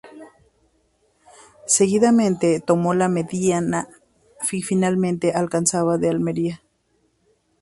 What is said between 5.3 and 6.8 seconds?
la Alcazaba de Almería.